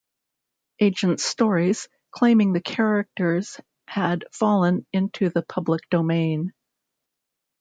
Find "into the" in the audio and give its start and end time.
4.91-5.43